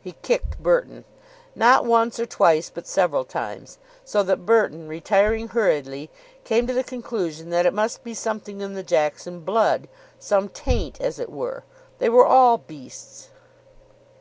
[0.00, 1.04] He kicked Burton.
[1.56, 6.08] Not once or twice, but several times, so that Burton, retiring hurriedly,
[6.44, 9.88] came to the conclusion that it must be something in the Jackson blood,
[10.20, 11.64] some taint, as it were.
[11.98, 13.30] They were all beasts.